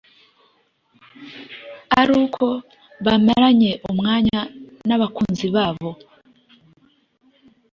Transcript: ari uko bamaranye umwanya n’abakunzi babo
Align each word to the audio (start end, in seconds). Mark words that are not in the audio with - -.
ari 1.99 2.11
uko 2.23 2.45
bamaranye 3.05 3.71
umwanya 3.89 4.39
n’abakunzi 4.87 5.47
babo 5.55 5.89